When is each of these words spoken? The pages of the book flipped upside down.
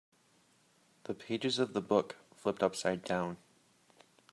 The 1.03 1.13
pages 1.13 1.59
of 1.59 1.73
the 1.73 1.79
book 1.81 2.15
flipped 2.35 2.63
upside 2.63 3.03
down. 3.03 3.37